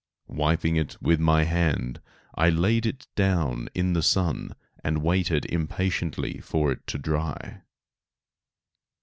[0.25, 2.01] Wiping it with my hand
[2.33, 7.61] I laid it down in the sun and waited impatiently for it to dry.